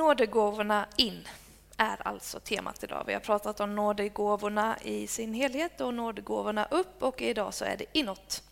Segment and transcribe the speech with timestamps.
[0.00, 1.28] Nådegåvorna in
[1.76, 3.04] är alltså temat idag.
[3.06, 7.76] Vi har pratat om nådegåvorna i sin helhet och nådegåvorna upp och idag så är
[7.76, 8.42] det inåt.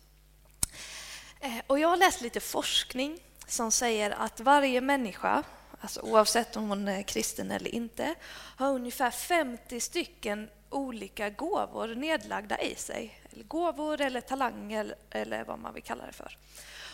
[1.39, 5.43] Eh, och jag har läst lite forskning som säger att varje människa,
[5.81, 12.61] alltså oavsett om hon är kristen eller inte, har ungefär 50 stycken olika gåvor nedlagda
[12.61, 13.19] i sig.
[13.31, 16.37] Eller gåvor eller talanger eller vad man vill kalla det för.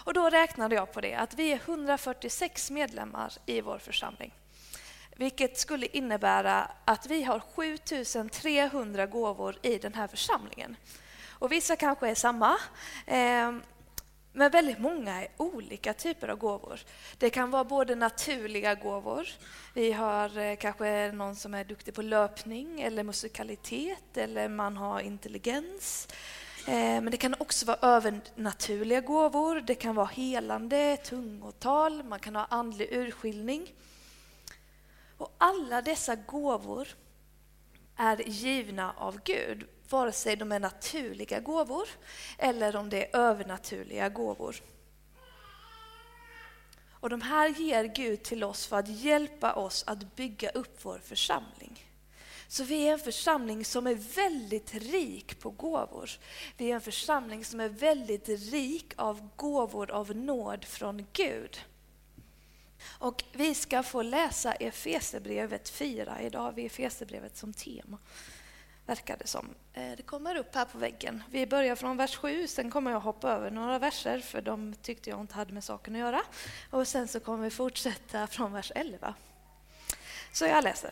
[0.05, 4.33] Och då räknade jag på det, att vi är 146 medlemmar i vår församling.
[5.15, 10.75] Vilket skulle innebära att vi har 7300 gåvor i den här församlingen.
[11.29, 12.57] Och vissa kanske är samma,
[13.05, 13.51] eh,
[14.33, 16.79] men väldigt många är olika typer av gåvor.
[17.17, 19.27] Det kan vara både naturliga gåvor,
[19.73, 24.99] vi har eh, kanske någon som är duktig på löpning eller musikalitet eller man har
[24.99, 26.07] intelligens.
[26.67, 32.35] Eh, men det kan också vara övernaturliga gåvor, det kan vara helande, tungotal, man kan
[32.35, 33.73] ha andlig urskiljning.
[35.17, 36.87] Och alla dessa gåvor
[37.95, 41.87] är givna av Gud, vare sig de är naturliga gåvor
[42.37, 44.55] eller om det är övernaturliga gåvor.
[46.99, 50.99] Och de här ger Gud till oss för att hjälpa oss att bygga upp vår
[50.99, 51.85] församling.
[52.47, 56.09] Så vi är en församling som är väldigt rik på gåvor.
[56.57, 61.59] Vi är en församling som är väldigt rik av gåvor av nåd från Gud.
[62.99, 66.21] Och vi ska få läsa Efesebrevet 4.
[66.21, 67.97] Idag har vi Efesebrevet som tema.
[68.85, 69.49] Verkar det som.
[69.73, 71.23] Eh, det kommer upp här på väggen.
[71.31, 75.09] Vi börjar från vers 7, sen kommer jag hoppa över några verser för de tyckte
[75.09, 76.21] jag inte hade med saken att göra.
[76.71, 79.13] Och sen så kommer vi fortsätta från vers 11.
[80.31, 80.91] Så jag läser.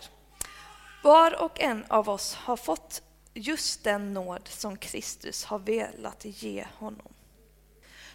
[1.04, 3.02] Var och en av oss har fått
[3.34, 7.14] just den nåd som Kristus har velat ge honom.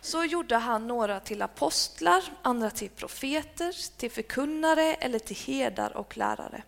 [0.01, 6.17] Så gjorde han några till apostlar, andra till profeter, till förkunnare eller till herdar och
[6.17, 6.63] lärare.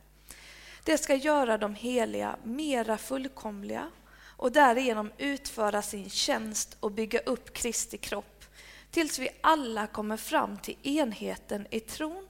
[0.84, 3.91] Det ska göra de heliga mera fullkomliga
[4.36, 8.45] och därigenom utföra sin tjänst och bygga upp Kristi kropp
[8.91, 12.29] tills vi alla kommer fram till enheten i tron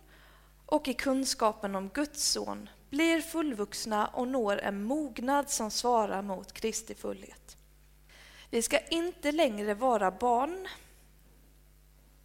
[0.66, 6.52] och i kunskapen om Guds son, blir fullvuxna och når en mognad som svarar mot
[6.52, 7.56] Kristi fullhet.
[8.50, 10.68] Vi ska inte längre vara barn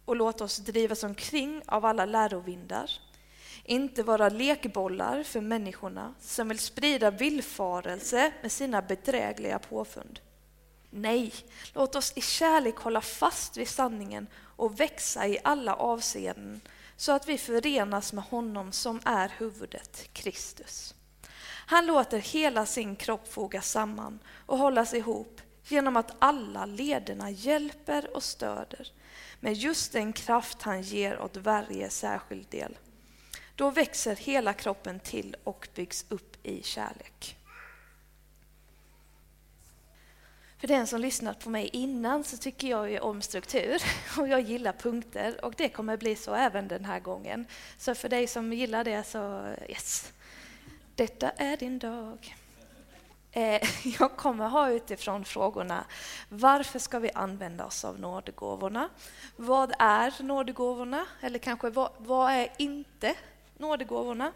[0.06, 2.90] och låt oss drivas omkring av alla lärovindar.
[3.64, 10.20] Inte vara lekbollar för människorna som vill sprida villfarelse med sina bedrägliga påfund.
[10.90, 11.34] Nej,
[11.74, 16.60] låt oss i kärlek hålla fast vid sanningen och växa i alla avseenden
[16.96, 20.94] så att vi förenas med honom som är huvudet, Kristus.
[21.68, 28.16] Han låter hela sin kropp fogas samman och hållas ihop genom att alla lederna hjälper
[28.16, 28.92] och stöder
[29.40, 32.78] med just den kraft han ger åt varje särskild del.
[33.54, 37.36] Då växer hela kroppen till och byggs upp i kärlek.
[40.58, 43.82] För den som lyssnat på mig innan så tycker jag ju om struktur
[44.18, 47.46] och jag gillar punkter och det kommer bli så även den här gången.
[47.78, 50.12] Så för dig som gillar det så yes,
[50.94, 52.36] detta är din dag.
[53.36, 53.60] Eh,
[53.98, 55.84] jag kommer ha utifrån frågorna
[56.28, 58.88] varför ska vi använda oss av nådegåvorna?
[59.36, 61.06] Vad är nådegåvorna?
[61.20, 63.14] Eller kanske vad, vad är inte
[63.56, 64.32] nådegåvorna?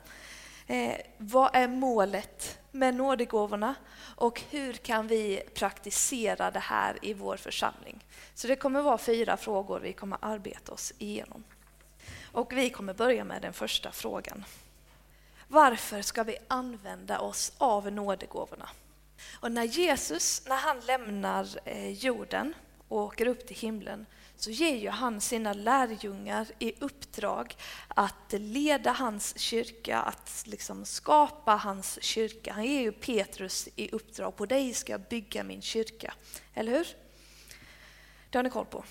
[0.67, 3.75] Eh, vad är målet med nådegåvorna?
[4.17, 8.05] Och hur kan vi praktisera det här i vår församling?
[8.35, 11.45] Så det kommer vara fyra frågor vi kommer arbeta oss igenom.
[12.33, 14.45] Och vi kommer börja med den första frågan.
[15.49, 18.69] Varför ska vi använda oss av nådegåvorna?
[19.33, 22.55] Och när Jesus, när han lämnar eh, jorden
[22.89, 27.57] och åker upp till himlen, så ger ju han sina lärjungar i uppdrag
[27.89, 32.53] att leda hans kyrka, att liksom skapa hans kyrka.
[32.53, 36.15] Han ger ju Petrus i uppdrag, på dig ska jag bygga min kyrka.
[36.55, 36.87] Eller hur?
[38.31, 38.85] Det har ni koll på.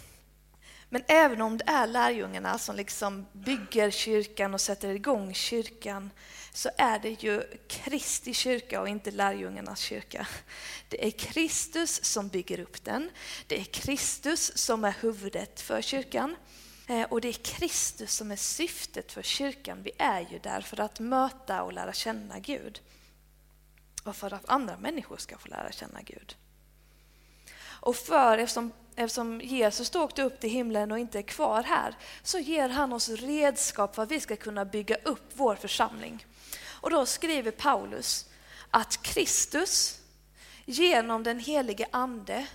[0.90, 6.10] Men även om det är lärjungarna som liksom bygger kyrkan och sätter igång kyrkan
[6.54, 10.28] så är det ju Kristi kyrka och inte lärjungarnas kyrka.
[10.90, 13.10] Det är Kristus som bygger upp den.
[13.48, 16.36] Det är Kristus som är huvudet för kyrkan.
[16.88, 19.84] Eh, och det är Kristus som är syftet för kyrkan.
[19.84, 22.82] Vi är ju där för att möta och lära känna Gud.
[24.04, 26.36] Och för att andra människor ska få lära känna Gud.
[27.82, 32.40] Och för, eftersom, eftersom Jesus åkte upp till himlen och inte är kvar här, så
[32.40, 36.26] ger han oss redskap för att vi ska kunna bygga upp vår församling.
[36.82, 38.30] Och då skriver Paulus
[38.72, 40.00] att Kristus
[40.66, 42.48] genom den helige Ande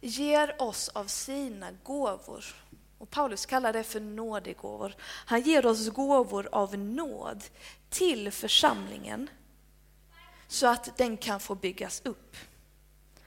[0.00, 2.44] ger oss av sina gåvor
[2.98, 4.94] Och Paulus kallar det för nådegåvor.
[5.02, 7.44] Han ger oss gåvor av nåd
[7.90, 9.30] till församlingen
[10.48, 12.36] så att den kan få byggas upp.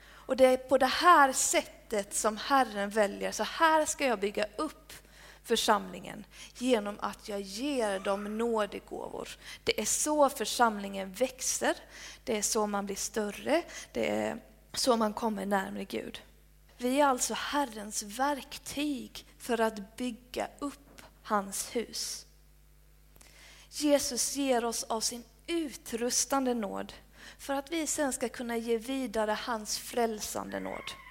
[0.06, 4.46] Och det är på det här sättet som Herren väljer, så här ska jag bygga
[4.58, 4.94] upp
[5.46, 6.26] församlingen
[6.58, 9.30] genom att jag ger dem nådegåvor.
[9.64, 11.76] Det är så församlingen växer,
[12.24, 14.38] det är så man blir större, det är
[14.74, 16.22] så man kommer närmare Gud.
[16.78, 22.26] Vi är alltså Herrens verktyg för att bygga upp hans hus.
[23.70, 26.94] Jesus ger oss av sin utrustande nåd
[27.38, 31.05] för att vi sen ska kunna ge vidare hans frälsande nåd.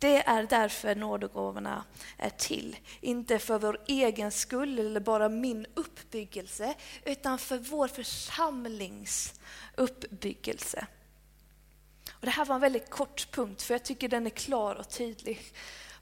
[0.00, 1.84] Det är därför nådegåvorna
[2.16, 2.76] är till.
[3.00, 6.74] Inte för vår egen skull eller bara min uppbyggelse,
[7.04, 9.40] utan för vår församlings
[9.76, 10.86] uppbyggelse.
[12.12, 14.88] Och det här var en väldigt kort punkt, för jag tycker den är klar och
[14.90, 15.40] tydlig.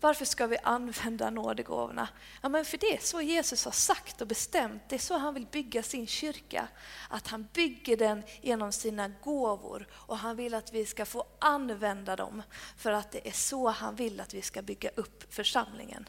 [0.01, 2.09] Varför ska vi använda nådegåvorna?
[2.43, 4.83] Ja, men för det är så Jesus har sagt och bestämt.
[4.89, 6.69] Det är så han vill bygga sin kyrka.
[7.11, 12.17] Att han bygger den genom sina gåvor och han vill att vi ska få använda
[12.17, 12.43] dem.
[12.77, 16.09] För att det är så han vill att vi ska bygga upp församlingen.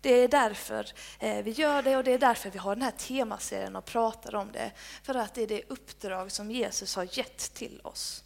[0.00, 0.86] Det är därför
[1.18, 4.34] eh, vi gör det och det är därför vi har den här temaserien och pratar
[4.34, 4.72] om det.
[5.02, 8.24] För att det är det uppdrag som Jesus har gett till oss.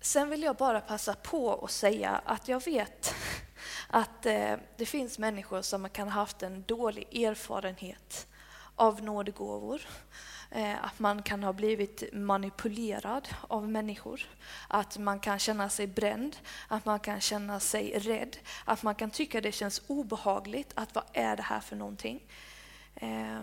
[0.00, 3.14] Sen vill jag bara passa på att säga att jag vet
[3.88, 8.26] att eh, det finns människor som kan ha haft en dålig erfarenhet
[8.74, 9.80] av nådegåvor.
[10.50, 14.20] Eh, att man kan ha blivit manipulerad av människor.
[14.68, 16.36] Att man kan känna sig bränd,
[16.68, 18.36] att man kan känna sig rädd.
[18.64, 20.72] Att man kan tycka det känns obehagligt.
[20.74, 22.22] Att vad är det här för någonting?
[22.94, 23.42] Eh,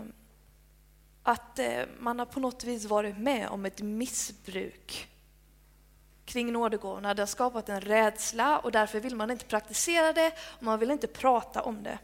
[1.22, 5.08] att eh, man har på något vis varit med om ett missbruk
[6.24, 7.14] kring nådegåvorna.
[7.14, 10.90] Det har skapat en rädsla och därför vill man inte praktisera det och man vill
[10.90, 11.98] inte prata om det.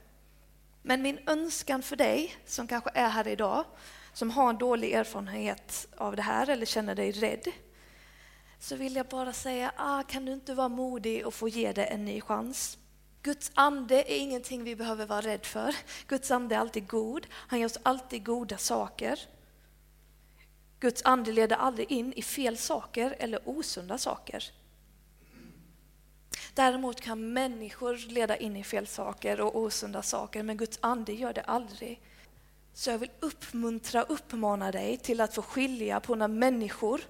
[0.82, 3.64] Men min önskan för dig som kanske är här idag,
[4.12, 7.48] som har en dålig erfarenhet av det här eller känner dig rädd,
[8.60, 11.84] så vill jag bara säga, ah, kan du inte vara modig och få ge det
[11.84, 12.78] en ny chans?
[13.22, 15.74] Guds ande är ingenting vi behöver vara rädd för.
[16.06, 19.20] Guds ande är alltid god, han gör oss alltid goda saker.
[20.80, 24.44] Guds ande leder aldrig in i fel saker eller osunda saker.
[26.54, 31.32] Däremot kan människor leda in i fel saker och osunda saker, men Guds ande gör
[31.32, 32.00] det aldrig.
[32.72, 37.00] Så jag vill uppmuntra och uppmana dig till att få skilja på när människor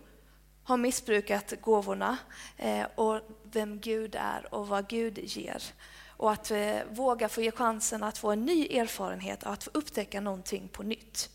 [0.65, 2.19] har missbrukat gåvorna
[2.57, 5.63] eh, och vem Gud är och vad Gud ger.
[6.07, 10.21] Och att eh, våga få ge chansen att få en ny erfarenhet, att få upptäcka
[10.21, 11.31] någonting på nytt.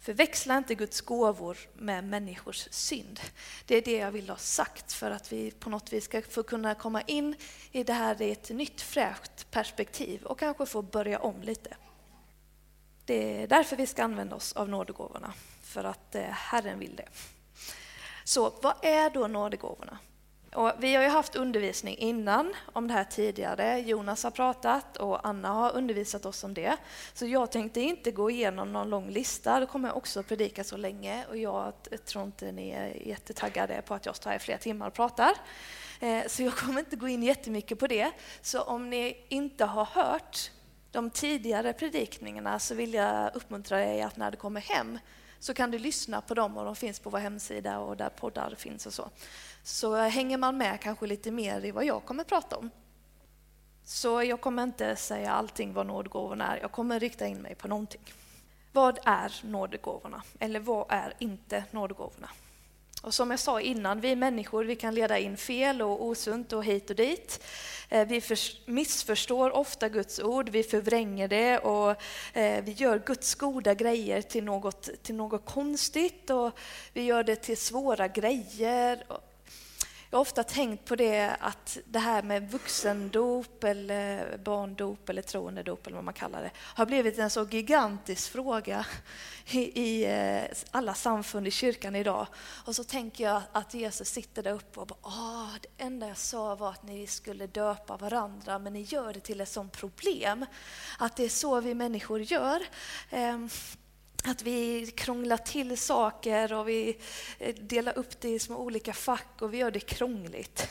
[0.00, 3.20] Förväxla inte Guds gåvor med människors synd.
[3.66, 6.42] Det är det jag vill ha sagt för att vi på något vis ska få
[6.42, 7.34] kunna komma in
[7.72, 11.76] i det här i ett nytt fräscht perspektiv och kanske få börja om lite.
[13.04, 15.32] Det är därför vi ska använda oss av nådegåvorna,
[15.62, 17.08] för att eh, Herren vill det.
[18.24, 19.98] Så vad är då nådegåvorna?
[20.54, 23.80] Och vi har ju haft undervisning innan om det här tidigare.
[23.80, 26.76] Jonas har pratat och Anna har undervisat oss om det.
[27.12, 29.60] Så jag tänkte inte gå igenom någon lång lista.
[29.60, 31.72] Då kommer jag också predika så länge och jag
[32.04, 35.32] tror inte ni är jättetaggade på att jag står här i flera timmar och pratar.
[36.00, 38.10] Eh, så jag kommer inte gå in jättemycket på det.
[38.42, 40.50] Så om ni inte har hört
[40.90, 44.98] de tidigare predikningarna så vill jag uppmuntra er att när du kommer hem
[45.40, 48.54] så kan du lyssna på dem och de finns på vår hemsida och där poddar
[48.58, 49.10] finns och så.
[49.62, 52.70] Så hänger man med kanske lite mer i vad jag kommer prata om.
[53.84, 57.68] Så jag kommer inte säga allting vad nådegåvorna är, jag kommer rikta in mig på
[57.68, 58.00] någonting.
[58.72, 60.22] Vad är nådegåvorna?
[60.38, 62.28] Eller vad är inte nådegåvorna?
[63.02, 66.64] Och som jag sa innan, vi människor vi kan leda in fel och osunt och
[66.64, 67.44] hit och dit.
[67.88, 68.22] Eh, vi
[68.66, 71.90] missförstår ofta Guds ord, vi förvränger det och
[72.36, 76.58] eh, vi gör Guds goda grejer till något, till något konstigt och
[76.92, 79.04] vi gör det till svåra grejer.
[80.12, 85.86] Jag har ofta tänkt på det att det här med vuxendop eller barndop eller troendedop
[85.86, 88.86] eller vad man kallar det har blivit en så gigantisk fråga
[89.46, 92.26] i, i eh, alla samfund i kyrkan idag.
[92.64, 96.18] Och så tänker jag att Jesus sitter där uppe och bara ah, det enda jag
[96.18, 100.46] sa var att ni skulle döpa varandra men ni gör det till ett sånt problem.
[100.98, 102.62] Att det är så vi människor gör.
[103.10, 103.48] Ehm,
[104.24, 106.98] att vi krånglar till saker och vi
[107.38, 110.68] eh, delar upp det i små olika fack och vi gör det krångligt.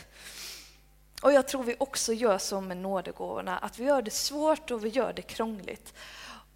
[1.22, 4.86] Och jag tror vi också gör så med nådegåvorna, att vi gör det svårt och
[4.86, 5.94] vi gör det krångligt.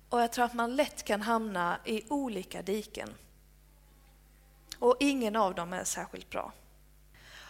[0.10, 3.10] Och jag tror att man lätt kan hamna i olika diken.
[4.80, 6.52] Och ingen av dem är särskilt bra.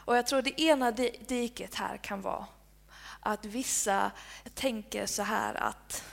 [0.05, 0.91] Och jag tror det ena
[1.27, 2.45] diket här kan vara
[3.19, 4.11] att vissa
[4.53, 6.03] tänker så här att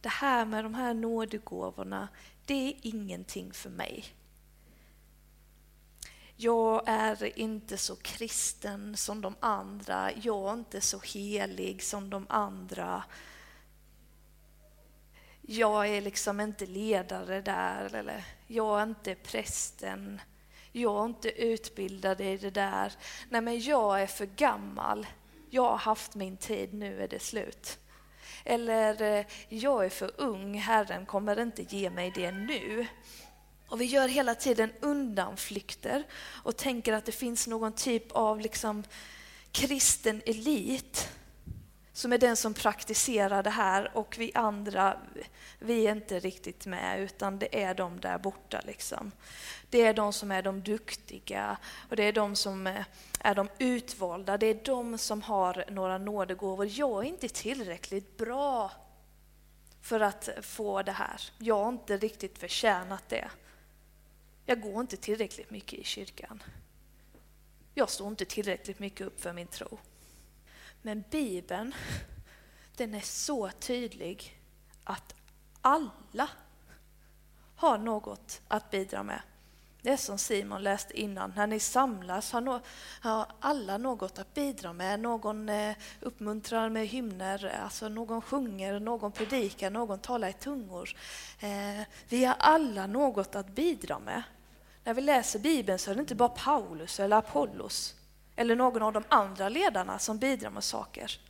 [0.00, 2.08] det här med de här nådegåvorna,
[2.50, 4.04] det är ingenting för mig.
[6.36, 12.26] Jag är inte så kristen som de andra, jag är inte så helig som de
[12.28, 13.04] andra.
[15.40, 20.20] Jag är liksom inte ledare där, eller jag är inte prästen.
[20.72, 22.92] Jag är inte utbildad i det där.
[23.28, 25.06] Nej, men jag är för gammal.
[25.50, 27.79] Jag har haft min tid, nu är det slut.
[28.44, 32.86] Eller eh, jag är för ung, Herren kommer inte ge mig det nu.
[33.68, 36.04] Och vi gör hela tiden undanflykter
[36.44, 38.84] och tänker att det finns någon typ av liksom
[39.52, 41.08] kristen elit
[41.92, 44.96] som är den som praktiserar det här och vi andra,
[45.58, 48.60] vi är inte riktigt med utan det är de där borta.
[48.64, 49.12] Liksom.
[49.70, 51.58] Det är de som är de duktiga
[51.88, 52.84] och det är de som eh,
[53.20, 54.38] är de utvalda.
[54.38, 56.66] Det är de som har några nådegåvor.
[56.70, 58.72] Jag är inte tillräckligt bra
[59.80, 61.22] för att få det här.
[61.38, 63.30] Jag har inte riktigt förtjänat det.
[64.46, 66.42] Jag går inte tillräckligt mycket i kyrkan.
[67.74, 69.78] Jag står inte tillräckligt mycket upp för min tro.
[70.82, 71.74] Men Bibeln,
[72.76, 74.40] den är så tydlig
[74.84, 75.14] att
[75.60, 76.28] alla
[77.56, 79.20] har något att bidra med.
[79.82, 82.60] Det är som Simon läste innan, när ni samlas har, no
[83.00, 85.00] har alla något att bidra med.
[85.00, 90.90] Någon eh, uppmuntrar med hymner, alltså någon sjunger, någon predikar, någon talar i tungor.
[91.40, 94.22] Eh, vi har alla något att bidra med.
[94.84, 97.94] När vi läser Bibeln så är det inte bara Paulus eller Apollos
[98.36, 101.20] eller någon av de andra ledarna som bidrar med saker.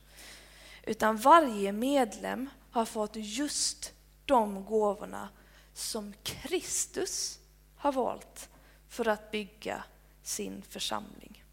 [0.83, 3.93] Utan varje medlem har fått just
[4.25, 5.29] de gåvorna
[5.75, 7.40] som Kristus
[7.81, 8.49] har valt
[8.89, 9.85] för att bygga
[10.23, 11.45] sin församling.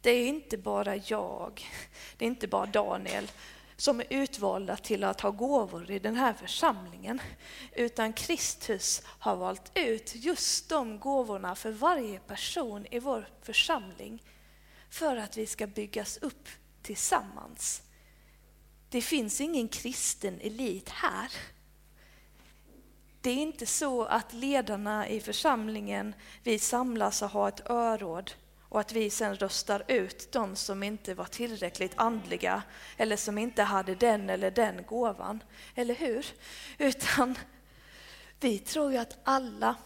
[0.00, 1.66] Det är inte bara jag,
[2.16, 3.30] det är inte bara Daniel
[3.76, 7.20] som är utvalda till att ha gåvor i den här församlingen.
[7.72, 14.22] Utan Kristus har valt ut just de gåvorna för varje person i vår församling
[14.90, 16.48] för att vi ska byggas upp
[16.82, 17.82] tillsammans.
[18.88, 21.32] Det finns ingen kristen elit här.
[23.20, 28.32] Det är inte så att ledarna i församlingen, vi samlas och har ett öråd
[28.68, 32.62] och att vi sen röstar ut de som inte var tillräckligt andliga
[32.96, 35.42] eller som inte hade den eller den gåvan.
[35.74, 36.26] Eller hur?
[36.78, 37.38] Utan
[38.40, 39.76] vi tror ju att alla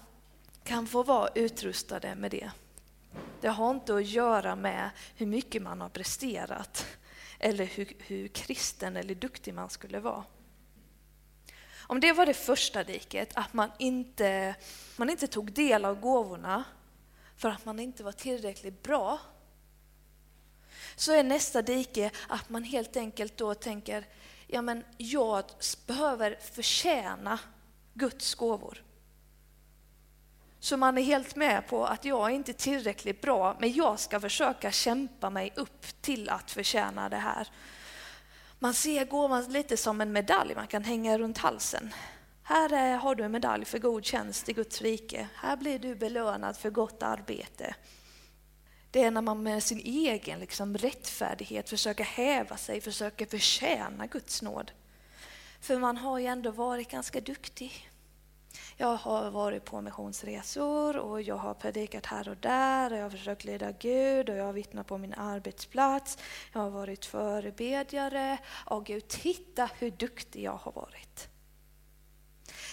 [0.64, 2.50] kan få vara utrustade med det.
[3.40, 6.86] Det har inte att göra med hur mycket man har presterat
[7.38, 10.24] eller hur, hur kristen eller duktig man skulle vara.
[11.92, 14.54] Om det var det första diket, att man inte,
[14.96, 16.64] man inte tog del av gåvorna
[17.36, 19.18] för att man inte var tillräckligt bra,
[20.96, 24.04] så är nästa dike att man helt enkelt då tänker,
[24.46, 25.44] ja men jag
[25.86, 27.38] behöver förtjäna
[27.94, 28.82] Guds gåvor.
[30.60, 34.20] Så man är helt med på att jag är inte tillräckligt bra, men jag ska
[34.20, 37.48] försöka kämpa mig upp till att förtjäna det här.
[38.62, 41.94] Man ser gåvan lite som en medalj man kan hänga runt halsen.
[42.42, 45.28] Här är, har du en medalj för god tjänst i Guds rike.
[45.34, 47.74] Här blir du belönad för gott arbete.
[48.90, 54.42] Det är när man med sin egen liksom, rättfärdighet försöker häva sig, försöker förtjäna Guds
[54.42, 54.72] nåd.
[55.60, 57.90] För man har ju ändå varit ganska duktig.
[58.76, 63.10] Jag har varit på missionsresor och jag har predikat här och där och jag har
[63.10, 66.18] försökt leda Gud och jag har vittnat på min arbetsplats.
[66.52, 68.38] Jag har varit förebedjare.
[68.66, 71.28] Åh Gud, titta hur duktig jag har varit.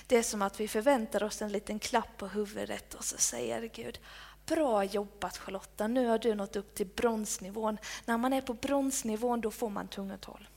[0.07, 3.69] Det är som att vi förväntar oss en liten klapp på huvudet och så säger
[3.73, 3.99] Gud,
[4.45, 7.77] Bra jobbat Charlotta, nu har du nått upp till bronsnivån.
[8.05, 10.47] När man är på bronsnivån då får man tungotal.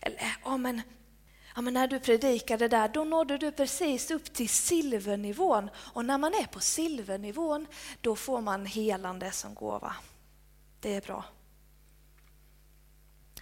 [0.00, 0.82] Eller, ja men
[1.56, 5.70] ja, men när du predikade där, då nådde du precis upp till silvernivån.
[5.76, 7.66] Och när man är på silvernivån,
[8.00, 9.96] då får man helande som gåva.
[10.80, 11.24] Det är bra.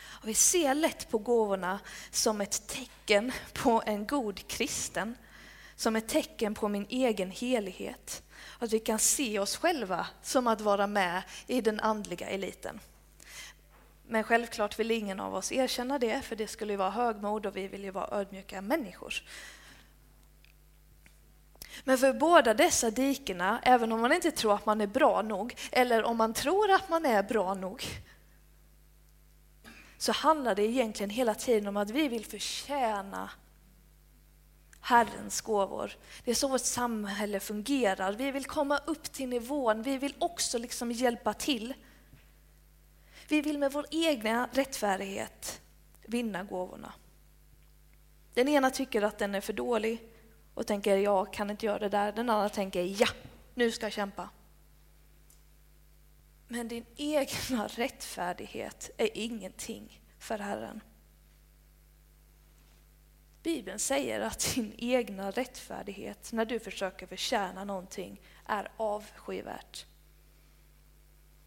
[0.02, 1.80] Och vi ser lätt på gåvorna
[2.10, 5.16] som ett tecken på en god kristen,
[5.76, 8.22] som ett tecken på min egen helighet.
[8.58, 12.80] Att vi kan se oss själva som att vara med i den andliga eliten.
[14.06, 17.56] Men självklart vill ingen av oss erkänna det, för det skulle ju vara högmod och
[17.56, 19.14] vi vill ju vara ödmjuka människor.
[21.84, 25.54] Men för båda dessa dikena, även om man inte tror att man är bra nog,
[25.72, 27.84] eller om man tror att man är bra nog,
[29.98, 33.30] så handlar det egentligen hela tiden om att vi vill förtjäna
[34.80, 35.92] Herrens gåvor.
[36.24, 38.12] Det är så vårt samhälle fungerar.
[38.12, 41.74] Vi vill komma upp till nivån, vi vill också liksom hjälpa till.
[43.28, 45.60] Vi vill med vår egna rättfärdighet
[46.06, 46.92] vinna gåvorna.
[48.34, 50.08] Den ena tycker att den är för dålig
[50.54, 52.12] och tänker jag kan inte göra det där.
[52.12, 53.08] Den andra tänker ja,
[53.54, 54.28] nu ska jag kämpa.
[56.48, 60.80] Men din egna rättfärdighet är ingenting för Herren.
[63.42, 69.86] Bibeln säger att din egna rättfärdighet när du försöker förtjäna någonting är avskyvärt.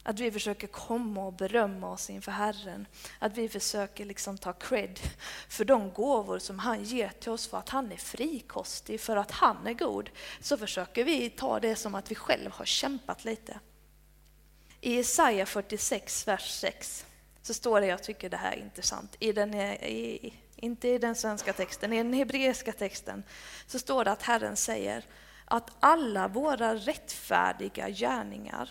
[0.07, 2.87] Att vi försöker komma och berömma oss inför Herren.
[3.19, 4.99] Att vi försöker liksom ta cred
[5.49, 9.31] för de gåvor som han ger till oss för att han är frikostig, för att
[9.31, 10.09] han är god.
[10.41, 13.59] Så försöker vi ta det som att vi själva har kämpat lite.
[14.81, 17.05] I Jesaja 46, vers 6
[17.41, 20.97] så står det, jag tycker det här är intressant, i den, eh, i, inte i
[20.97, 23.23] den svenska texten, i den hebreiska texten,
[23.65, 25.05] så står det att Herren säger
[25.45, 28.69] att alla våra rättfärdiga gärningar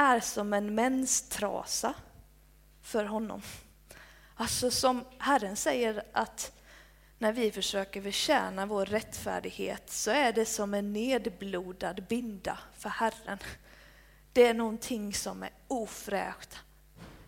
[0.00, 1.94] är som en menstrasa
[2.82, 3.42] för honom.
[4.34, 6.52] Alltså som Herren säger att
[7.18, 13.38] när vi försöker förtjäna vår rättfärdighet så är det som en nedblodad binda för Herren.
[14.32, 16.58] Det är någonting som är ofräscht.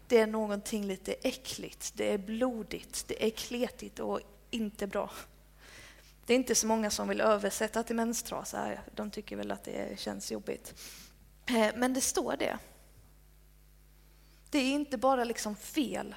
[0.09, 5.11] Det är någonting lite äckligt, det är blodigt, det är kletigt och inte bra.
[6.27, 10.01] Det är inte så många som vill översätta till menstrasa, de tycker väl att det
[10.01, 10.75] känns jobbigt.
[11.47, 12.59] Eh, men det står det.
[14.51, 16.15] Det är inte bara liksom fel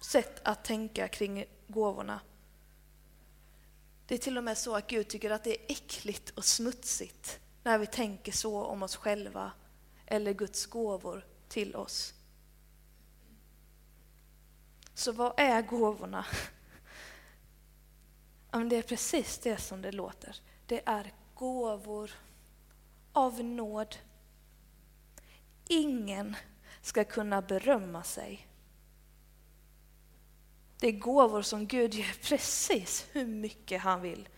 [0.00, 2.20] sätt att tänka kring gåvorna.
[4.06, 7.40] Det är till och med så att Gud tycker att det är äckligt och smutsigt
[7.62, 9.52] när vi tänker så om oss själva
[10.06, 12.14] eller Guds gåvor till oss.
[14.94, 16.26] Så vad är gåvorna?
[18.50, 20.36] det är precis det som det låter.
[20.66, 22.10] Det är gåvor
[23.12, 23.96] av nåd.
[25.68, 26.36] Ingen
[26.82, 28.46] ska kunna berömma sig.
[30.80, 34.28] Det är gåvor som Gud ger precis hur mycket han vill.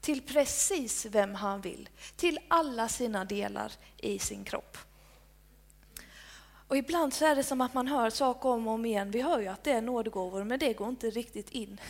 [0.00, 1.88] Till precis vem han vill.
[2.16, 4.78] Till alla sina delar i sin kropp.
[6.68, 9.10] Och ibland så är det som att man hör saker om och om igen.
[9.10, 11.80] Vi hör ju att det är nådegåvor, men det går inte riktigt in.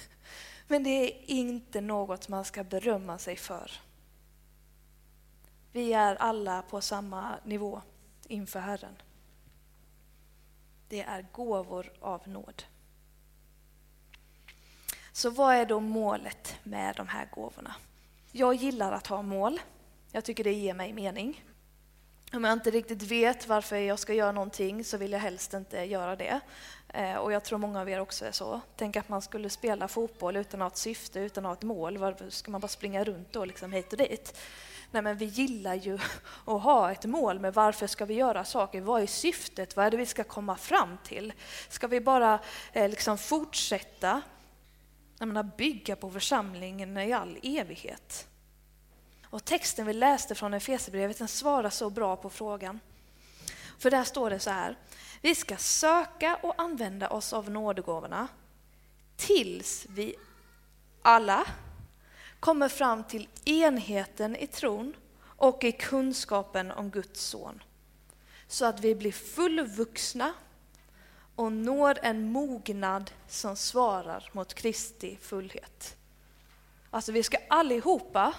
[0.68, 3.70] Men det är inte något man ska berömma sig för.
[5.72, 7.82] Vi är alla på samma nivå
[8.28, 8.96] inför Herren.
[10.88, 12.62] Det är gåvor av nåd.
[15.12, 17.74] Så vad är då målet med de här gåvorna?
[18.32, 19.60] Jag gillar att ha mål.
[20.12, 21.44] Jag tycker det ger mig mening.
[22.32, 25.84] Om jag inte riktigt vet varför jag ska göra någonting så vill jag helst inte
[25.84, 26.40] göra det.
[26.88, 28.60] Eh, och jag tror många av er också är så.
[28.76, 31.62] Tänk att man skulle spela fotboll utan att ha ett syfte, utan att ha ett
[31.62, 31.98] mål.
[31.98, 34.38] Varför ska man bara springa runt då liksom hit och dit?
[34.90, 35.98] Nej men vi gillar ju
[36.44, 38.80] att ha ett mål med varför ska vi göra saker?
[38.80, 39.76] Vad är syftet?
[39.76, 41.32] Vad är det vi ska komma fram till?
[41.68, 42.38] Ska vi bara
[42.72, 44.22] eh, liksom fortsätta
[45.18, 48.28] jag menar, bygga på församlingen i all evighet?
[49.24, 52.80] Och texten vi läste från Efesierbrevet den svarar så bra på frågan.
[53.78, 54.76] För där står det så här.
[55.20, 58.28] Vi ska söka och använda oss av nådegåvorna
[59.16, 60.14] tills vi
[61.02, 61.46] alla
[62.40, 67.62] kommer fram till enheten i tron och i kunskapen om Guds son.
[68.46, 70.32] Så att vi blir fullvuxna
[71.36, 75.96] och når en mognad som svarar mot Kristi fullhet.
[76.90, 78.34] Alltså vi ska allihopa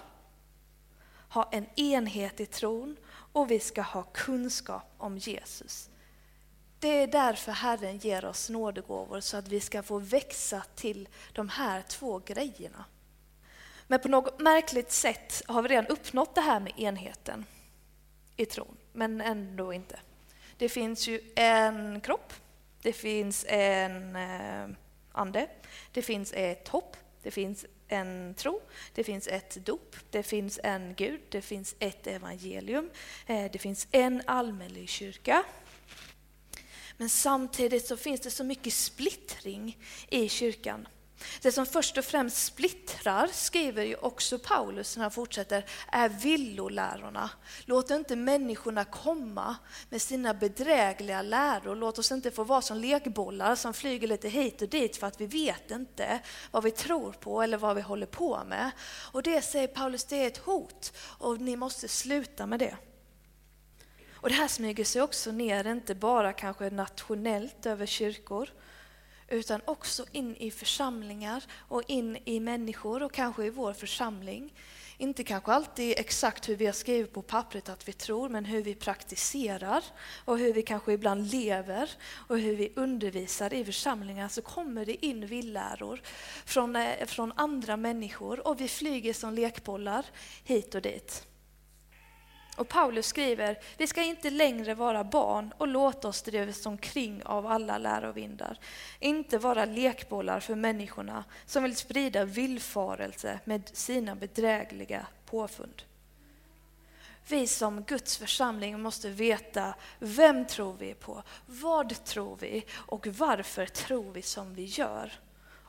[1.29, 5.89] ha en enhet i tron och vi ska ha kunskap om Jesus.
[6.79, 11.49] Det är därför Herren ger oss nådegåvor så att vi ska få växa till de
[11.49, 12.85] här två grejerna.
[13.87, 17.45] Men på något märkligt sätt har vi redan uppnått det här med enheten
[18.35, 19.99] i tron, men ändå inte.
[20.57, 22.33] Det finns ju en kropp,
[22.81, 24.67] det finns en eh,
[25.11, 25.49] ande,
[25.91, 28.61] det finns ett hopp, det finns en tro,
[28.93, 32.89] det finns ett dop, det finns en Gud, det finns ett evangelium,
[33.27, 35.43] eh, det finns en allmänlig kyrka.
[36.97, 39.77] Men samtidigt så finns det så mycket splittring
[40.09, 40.87] i kyrkan.
[41.41, 47.29] Det som först och främst splittrar, skriver ju också Paulus när han fortsätter, är villolärorna.
[47.65, 49.55] Låt inte människorna komma
[49.89, 51.75] med sina bedrägliga läror.
[51.75, 55.21] Låt oss inte få vara som lekbollar som flyger lite hit och dit för att
[55.21, 56.19] vi vet inte
[56.51, 58.71] vad vi tror på eller vad vi håller på med.
[59.11, 62.77] Och det säger Paulus, det är ett hot och ni måste sluta med det.
[64.13, 68.49] Och det här smyger sig också ner, inte bara kanske nationellt över kyrkor,
[69.27, 74.53] utan också in i församlingar och in i människor och kanske i vår församling.
[74.99, 78.63] Inte kanske alltid exakt hur vi har skrivit på pappret att vi tror, men hur
[78.63, 79.83] vi praktiserar
[80.25, 81.89] och hur vi kanske ibland lever
[82.27, 86.01] och hur vi undervisar i församlingar så kommer det in villäror
[86.45, 90.05] från, eh, från andra människor och vi flyger som lekbollar
[90.43, 91.27] hit och dit.
[92.57, 97.47] Och Paulus skriver, vi ska inte längre vara barn och låta oss drivas omkring av
[97.47, 98.59] alla lärovindar.
[98.99, 105.83] Inte vara lekbollar för människorna som vill sprida villfarelse med sina bedrägliga påfund.
[107.27, 113.65] Vi som Guds församling måste veta vem tror vi på, vad tror vi och varför
[113.65, 115.11] tror vi som vi gör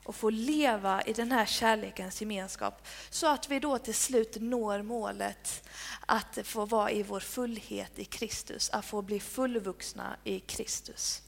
[0.08, 4.82] och få leva i den här kärlekens gemenskap så att vi då till slut når
[4.82, 5.68] målet
[6.06, 11.22] att få vara i vår fullhet i Kristus, att få bli fullvuxna i Kristus.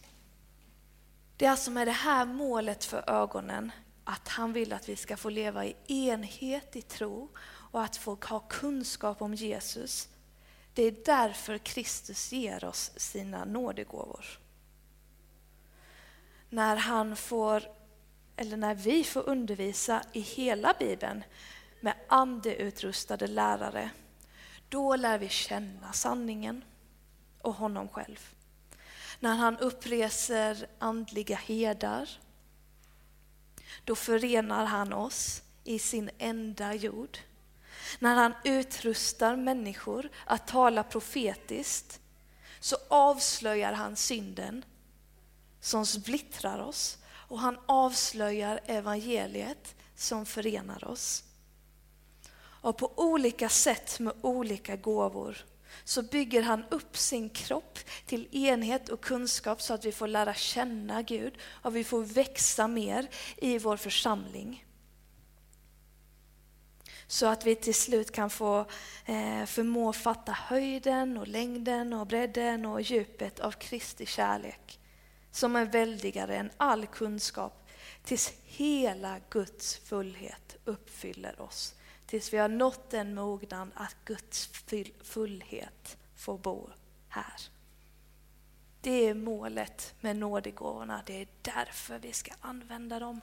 [1.36, 3.72] Det är alltså med det här målet för ögonen
[4.04, 8.18] att han vill att vi ska få leva i enhet i tro och att få
[8.28, 10.08] ha kunskap om Jesus.
[10.74, 14.24] Det är därför Kristus ger oss sina nådegåvor.
[16.48, 17.79] När han får
[18.40, 21.24] eller när vi får undervisa i hela Bibeln
[21.80, 23.90] med andeutrustade lärare,
[24.68, 26.64] då lär vi känna sanningen
[27.40, 28.34] och honom själv.
[29.18, 32.10] När han uppreser andliga herdar,
[33.84, 37.18] då förenar han oss i sin enda jord.
[37.98, 42.00] När han utrustar människor att tala profetiskt
[42.60, 44.64] så avslöjar han synden
[45.60, 46.99] som splittrar oss
[47.30, 51.24] och han avslöjar evangeliet som förenar oss.
[52.38, 55.44] Och på olika sätt med olika gåvor
[55.84, 60.34] så bygger han upp sin kropp till enhet och kunskap så att vi får lära
[60.34, 64.66] känna Gud och vi får växa mer i vår församling.
[67.06, 68.58] Så att vi till slut kan få
[69.06, 74.79] eh, förmå fatta höjden och längden och bredden och djupet av Kristi kärlek
[75.30, 77.68] som är väldigare än all kunskap
[78.04, 81.74] tills hela Guds fullhet uppfyller oss.
[82.06, 84.50] Tills vi har nått den mognan att Guds
[85.02, 86.70] fullhet får bo
[87.08, 87.40] här.
[88.80, 93.20] Det är målet med nådegåvorna, det är därför vi ska använda dem.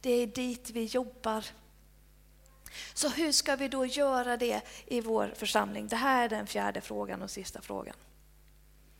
[0.00, 1.44] Det är dit vi jobbar.
[2.94, 5.88] Så hur ska vi då göra det i vår församling?
[5.88, 7.94] Det här är den fjärde frågan och sista frågan.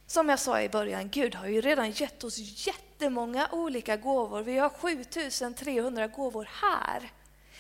[0.09, 4.43] Som jag sa i början, Gud har ju redan gett oss jättemånga olika gåvor.
[4.43, 7.13] Vi har 7300 gåvor här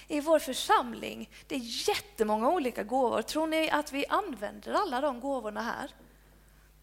[0.06, 1.30] i vår församling.
[1.46, 3.22] Det är jättemånga olika gåvor.
[3.22, 5.90] Tror ni att vi använder alla de gåvorna här?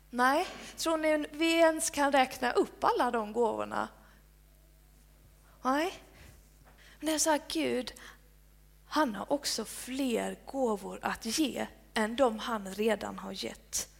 [0.10, 0.47] Nej.
[0.78, 3.88] Tror ni vi ens kan räkna upp alla de gåvorna?
[5.62, 5.93] Nej.
[6.99, 7.93] Men det är så här, Gud,
[8.88, 13.94] han har också fler gåvor att ge än de han redan har gett.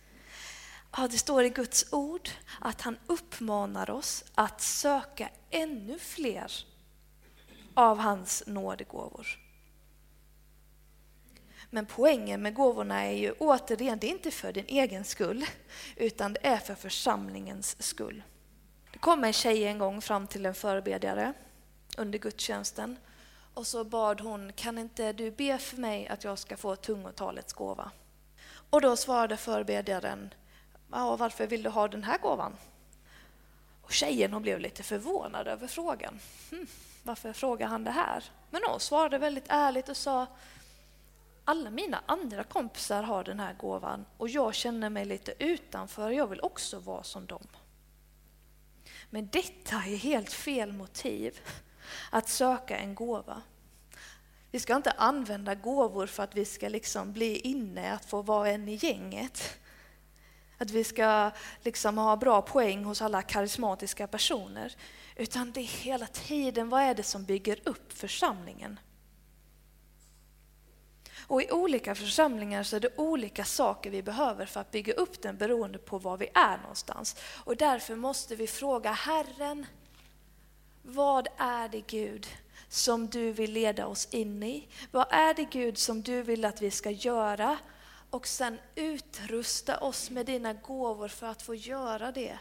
[0.98, 2.30] Ja, det står i Guds ord
[2.60, 6.52] att han uppmanar oss att söka ännu fler
[7.74, 9.28] av hans nådegåvor.
[11.70, 15.46] Men poängen med gåvorna är ju återigen, det är inte för din egen skull,
[15.96, 18.24] utan det är för församlingens skull.
[18.92, 21.34] Det kom en tjej en gång fram till en förebedjare
[21.98, 22.98] under gudstjänsten
[23.54, 27.54] och så bad hon, kan inte du be för mig att jag ska få tungotalets
[27.54, 27.92] gåva?
[28.70, 30.34] Och då svarade förebedjaren,
[30.92, 32.56] ja, varför vill du ha den här gåvan?
[33.82, 36.20] Och tjejen hon blev lite förvånad över frågan.
[36.52, 36.68] Hm,
[37.04, 38.24] varför frågar han det här?
[38.50, 40.28] Men hon svarade väldigt ärligt och sa
[41.46, 46.28] alla mina andra kompisar har den här gåvan och jag känner mig lite utanför, jag
[46.28, 47.48] vill också vara som dem.
[49.10, 51.40] Men detta är helt fel motiv
[52.10, 53.42] att söka en gåva.
[54.52, 58.50] Vi ska inte använda gåvor för att vi ska liksom bli inne, att få vara
[58.50, 59.58] en i gänget.
[60.58, 64.76] Att vi ska liksom ha bra poäng hos alla karismatiska personer.
[65.16, 68.80] Utan det är hela tiden, vad är det som bygger upp församlingen?
[71.28, 75.22] Och i olika församlingar så är det olika saker vi behöver för att bygga upp
[75.22, 77.16] den beroende på var vi är någonstans.
[77.44, 79.66] Och därför måste vi fråga Herren,
[80.82, 82.28] vad är det Gud
[82.70, 84.68] som du vill leda oss in i?
[84.92, 87.58] Vad är det Gud som du vill att vi ska göra?
[88.16, 92.40] Och sen utrusta oss med dina gåvor för att få göra det.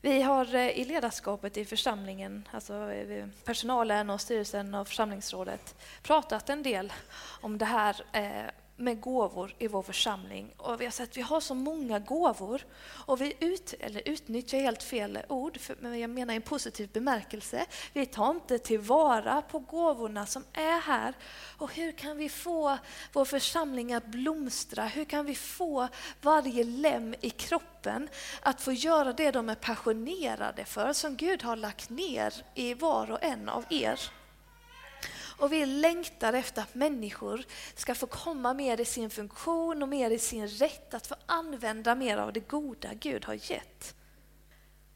[0.00, 6.48] Vi har eh, i ledarskapet i församlingen, alltså eh, personalen och styrelsen och församlingsrådet, pratat
[6.48, 6.92] en del
[7.40, 10.54] om det här eh, med gåvor i vår församling.
[10.56, 14.58] Och vi har sett att vi har så många gåvor och vi ut, eller utnyttjar
[14.58, 17.66] helt fel ord, för, men jag menar i en positiv bemärkelse.
[17.92, 21.14] Vi tar inte tillvara på gåvorna som är här.
[21.58, 22.78] Och hur kan vi få
[23.12, 24.84] vår församling att blomstra?
[24.84, 25.88] Hur kan vi få
[26.22, 28.08] varje lem i kroppen
[28.42, 33.10] att få göra det de är passionerade för, som Gud har lagt ner i var
[33.10, 34.17] och en av er?
[35.38, 40.10] Och vi längtar efter att människor ska få komma mer i sin funktion och mer
[40.10, 43.94] i sin rätt att få använda mer av det goda Gud har gett.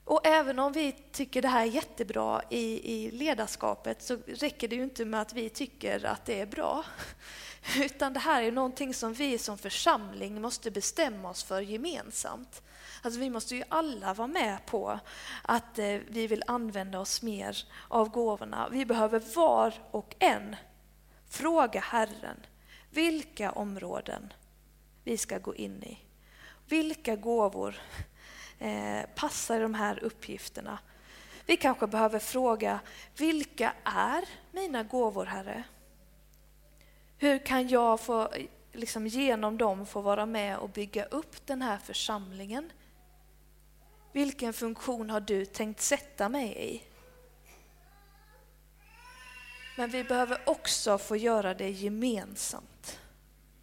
[0.05, 4.77] Och även om vi tycker det här är jättebra i, i ledarskapet så räcker det
[4.77, 6.85] ju inte med att vi tycker att det är bra.
[7.79, 12.63] Utan det här är någonting som vi som församling måste bestämma oss för gemensamt.
[13.03, 15.01] Alltså vi måste ju alla vara med på
[15.43, 18.69] att eh, vi vill använda oss mer av gåvorna.
[18.73, 20.57] Vi behöver var och en
[21.29, 22.47] fråga Herren
[22.91, 24.33] vilka områden
[25.05, 25.99] vi ska gå in i.
[26.69, 27.81] Vilka gåvor
[28.63, 30.79] eh, passar i de här uppgifterna?
[31.47, 32.81] Vi kanske behöver fråga,
[33.17, 35.63] vilka är mina gåvor, Herre?
[37.19, 38.29] Hur kan jag få,
[38.73, 42.73] liksom genom dem få vara med och bygga upp den här församlingen?
[44.13, 46.83] Vilken funktion har du tänkt sätta mig i?
[49.77, 53.01] Men vi behöver också få göra det gemensamt.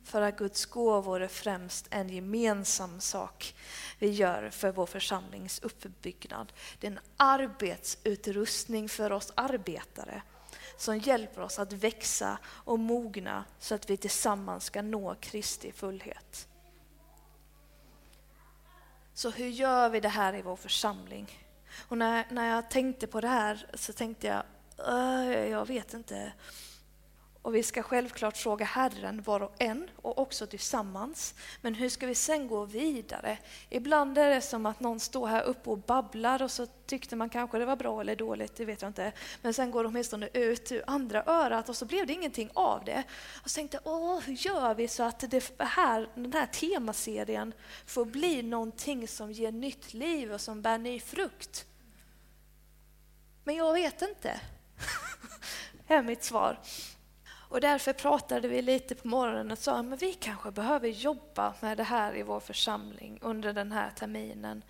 [0.10, 3.56] För att Guds gåvor är främst en gemensam sak
[4.00, 6.54] vi gör för vår församlings uppbyggnad.
[6.80, 10.22] Det är en arbetsutrustning för oss arbetare
[10.78, 16.48] som hjälper oss att växa och mogna så att vi tillsammans ska nå Kristi fullhet.
[19.13, 21.39] Så hur gör vi det här i vår församling?
[21.88, 24.43] Och när, när jag tänkte på det här så tänkte jag,
[24.88, 26.34] äh, jag vet inte.
[27.50, 31.36] Och vi ska självklart fråga Herren var och en och också tillsammans.
[31.62, 33.38] Men hur ska vi sen gå vidare?
[33.70, 37.30] Ibland är det som att någon står här uppe och babblar och så tyckte man
[37.30, 39.12] kanske det var bra eller dåligt, det vet jag inte.
[39.42, 42.86] Men sen går de åtminstone ut ur andra örat och så blev det ingenting av
[42.86, 43.04] det.
[43.44, 47.54] Och så tänkte jag, åh, hur gör vi så att det här, den här temaserien
[47.86, 51.66] får bli någonting som ger nytt liv och som bär ny frukt?
[53.44, 54.42] Men jag vet inte.
[55.88, 56.60] Är mitt svar.
[57.50, 61.78] Och därför pratade vi lite på morgonen och sa att vi kanske behöver jobba med
[61.78, 64.64] det här i vår församling under den här terminen.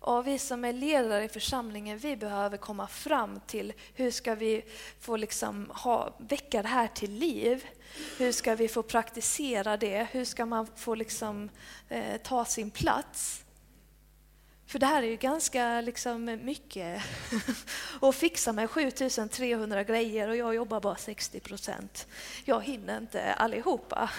[0.00, 4.64] Och vi som är ledare i församlingen, vi behöver komma fram till hur ska vi
[5.00, 7.66] få liksom ha, väcka det här till liv?
[8.18, 10.08] Hur ska vi få praktisera det?
[10.12, 11.50] Hur ska man få liksom,
[11.88, 13.44] eh, ta sin plats?
[14.68, 17.02] För det här är ju ganska liksom mycket
[18.00, 22.06] att fixa med 7300 grejer och jag jobbar bara 60 procent.
[22.44, 24.10] Jag hinner inte allihopa.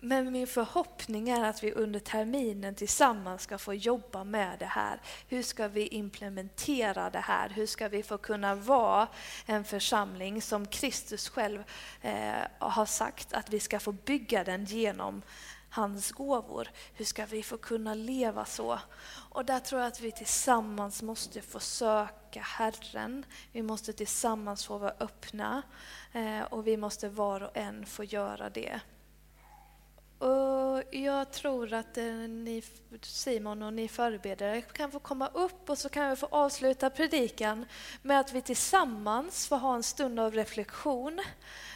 [0.00, 5.00] Men min förhoppning är att vi under terminen tillsammans ska få jobba med det här.
[5.28, 7.48] Hur ska vi implementera det här?
[7.48, 9.08] Hur ska vi få kunna vara
[9.46, 11.64] en församling som Kristus själv
[12.02, 15.22] eh, har sagt att vi ska få bygga den genom
[15.74, 16.70] hans gåvor.
[16.94, 18.78] Hur ska vi få kunna leva så?
[19.30, 23.26] Och där tror jag att vi tillsammans måste få söka Herren.
[23.52, 25.62] Vi måste tillsammans få vara öppna
[26.12, 28.80] eh, och vi måste var och en få göra det.
[30.18, 32.62] Och jag tror att eh, ni,
[33.02, 37.66] Simon och ni förebedjare kan få komma upp och så kan vi få avsluta predikan
[38.02, 41.20] med att vi tillsammans får ha en stund av reflektion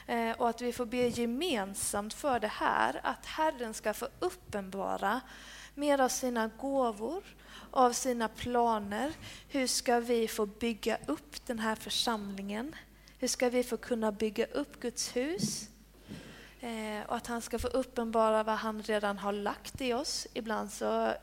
[0.07, 5.21] eh, och att vi får be gemensamt för det här, att Herren ska få uppenbara
[5.75, 7.23] mer av sina gåvor,
[7.71, 9.13] av sina planer.
[9.49, 12.75] Hur ska vi få bygga upp den här församlingen?
[13.19, 15.69] Hur ska vi få kunna bygga upp Guds hus?
[16.61, 20.27] Eh, och att han ska få uppenbara vad han redan har lagt i oss.
[20.35, 21.15] Ibland så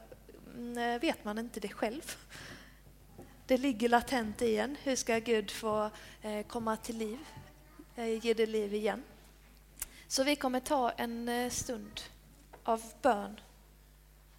[0.56, 2.16] mm, eh, vet man inte det själv.
[3.46, 4.78] Det ligger latent i en.
[4.84, 5.90] Hur ska Gud få
[6.22, 7.20] eh, komma till liv?
[8.22, 9.04] ge det liv igen.
[10.08, 12.02] Så vi kommer ta en stund
[12.64, 13.40] av bön